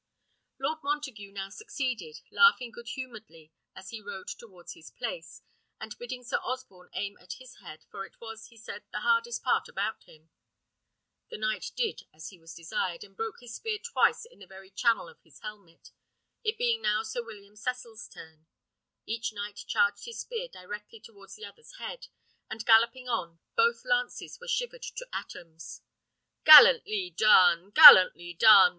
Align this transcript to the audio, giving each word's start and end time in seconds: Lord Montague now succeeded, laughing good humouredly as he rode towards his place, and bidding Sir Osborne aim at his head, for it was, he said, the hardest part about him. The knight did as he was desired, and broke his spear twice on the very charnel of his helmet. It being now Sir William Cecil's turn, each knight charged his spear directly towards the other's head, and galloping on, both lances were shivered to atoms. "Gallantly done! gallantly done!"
Lord 0.59 0.79
Montague 0.83 1.31
now 1.31 1.49
succeeded, 1.49 2.21
laughing 2.31 2.71
good 2.71 2.87
humouredly 2.95 3.51
as 3.75 3.91
he 3.91 4.01
rode 4.01 4.29
towards 4.29 4.73
his 4.73 4.89
place, 4.89 5.43
and 5.79 5.95
bidding 5.99 6.23
Sir 6.23 6.37
Osborne 6.41 6.89
aim 6.95 7.17
at 7.21 7.33
his 7.33 7.57
head, 7.63 7.85
for 7.91 8.03
it 8.03 8.19
was, 8.19 8.47
he 8.47 8.57
said, 8.57 8.81
the 8.91 9.01
hardest 9.01 9.43
part 9.43 9.67
about 9.69 10.05
him. 10.05 10.31
The 11.29 11.37
knight 11.37 11.71
did 11.77 12.07
as 12.11 12.29
he 12.29 12.39
was 12.39 12.55
desired, 12.55 13.03
and 13.03 13.15
broke 13.15 13.41
his 13.41 13.53
spear 13.53 13.77
twice 13.77 14.25
on 14.33 14.39
the 14.39 14.47
very 14.47 14.71
charnel 14.71 15.07
of 15.07 15.21
his 15.21 15.39
helmet. 15.41 15.91
It 16.43 16.57
being 16.57 16.81
now 16.81 17.03
Sir 17.03 17.23
William 17.23 17.55
Cecil's 17.55 18.07
turn, 18.09 18.47
each 19.05 19.31
knight 19.31 19.65
charged 19.67 20.05
his 20.05 20.21
spear 20.21 20.47
directly 20.51 20.99
towards 20.99 21.35
the 21.35 21.45
other's 21.45 21.75
head, 21.77 22.07
and 22.49 22.65
galloping 22.65 23.07
on, 23.07 23.37
both 23.55 23.85
lances 23.85 24.39
were 24.41 24.47
shivered 24.47 24.81
to 24.81 25.05
atoms. 25.13 25.83
"Gallantly 26.43 27.11
done! 27.15 27.69
gallantly 27.69 28.33
done!" 28.33 28.69